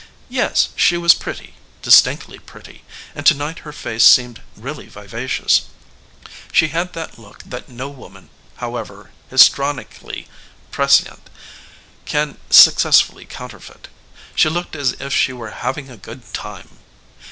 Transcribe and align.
Yes, 0.29 0.69
she 0.75 0.97
was 0.97 1.13
pretty, 1.13 1.53
distinctly 1.83 2.39
pretty; 2.39 2.83
and 3.13 3.23
to 3.27 3.35
night 3.35 3.59
her 3.59 3.71
face 3.71 4.03
seemed 4.03 4.41
really 4.57 4.87
vivacious. 4.87 5.65
She 6.51 6.69
had 6.69 6.93
that 6.93 7.19
look 7.19 7.43
that 7.43 7.69
no 7.69 7.87
woman, 7.87 8.31
however 8.55 9.11
histrionically 9.29 10.27
proficient, 10.71 11.29
can 12.05 12.39
successfully 12.49 13.25
counterfeit 13.25 13.89
she 14.33 14.49
looked 14.49 14.75
as 14.75 14.93
if 14.93 15.13
she 15.13 15.33
were 15.33 15.51
having 15.51 15.91
a 15.91 15.97
good 15.97 16.33
time. 16.33 16.79